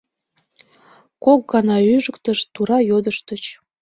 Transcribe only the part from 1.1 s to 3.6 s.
Кок гана ӱжыктышт, тура йодыштыч...